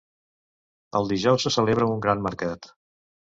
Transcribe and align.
Els 0.99 1.11
dijous 1.11 1.45
se 1.47 1.53
celebra 1.57 1.89
un 1.97 2.01
gran 2.07 2.23
mercat. 2.31 2.73